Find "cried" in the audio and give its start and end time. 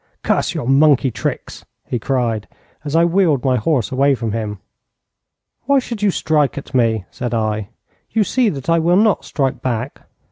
1.99-2.47